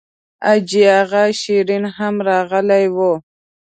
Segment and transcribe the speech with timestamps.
[0.45, 2.97] حاجي اغا شېرین هم راغلی و.